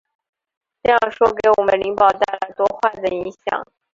[0.81, 3.63] 这样说给我们灵宝带来多坏的影响！